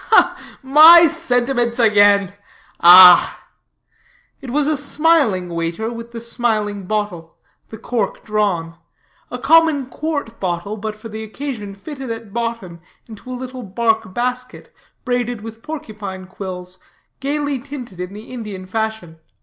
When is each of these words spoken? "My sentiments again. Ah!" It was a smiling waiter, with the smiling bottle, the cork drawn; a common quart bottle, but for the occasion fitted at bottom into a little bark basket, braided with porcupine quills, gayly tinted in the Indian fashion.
"My 0.63 1.05
sentiments 1.05 1.77
again. 1.77 2.33
Ah!" 2.79 3.45
It 4.41 4.49
was 4.49 4.65
a 4.65 4.75
smiling 4.75 5.49
waiter, 5.49 5.91
with 5.93 6.11
the 6.11 6.19
smiling 6.19 6.87
bottle, 6.87 7.37
the 7.69 7.77
cork 7.77 8.25
drawn; 8.25 8.77
a 9.29 9.37
common 9.37 9.85
quart 9.85 10.39
bottle, 10.39 10.75
but 10.75 10.95
for 10.95 11.07
the 11.09 11.21
occasion 11.23 11.75
fitted 11.75 12.09
at 12.09 12.33
bottom 12.33 12.79
into 13.05 13.29
a 13.31 13.37
little 13.37 13.61
bark 13.61 14.11
basket, 14.11 14.73
braided 15.05 15.41
with 15.41 15.61
porcupine 15.61 16.25
quills, 16.25 16.79
gayly 17.19 17.59
tinted 17.59 17.99
in 17.99 18.13
the 18.13 18.31
Indian 18.31 18.65
fashion. 18.65 19.19